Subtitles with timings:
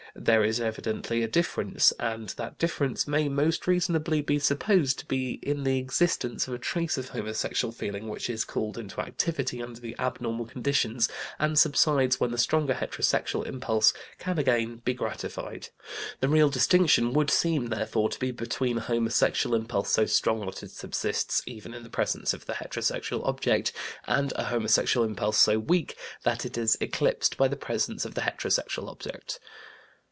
[0.13, 5.39] There is evidently a difference, and that difference may most reasonably be supposed to be
[5.41, 9.79] in the existence of a trace of homosexual feeling which is called into activity under
[9.79, 11.07] the abnormal conditions,
[11.39, 15.69] and subsides when the stronger heterosexual impulse can again be gratified.
[16.19, 20.61] The real distinction would seem, therefore, to be between a homosexual impulse so strong that
[20.61, 23.71] it subsists even in the presence of the heterosexual object,
[24.07, 28.21] and a homosexual impulse so weak that it is eclipsed by the presence of the
[28.21, 29.39] heterosexual object.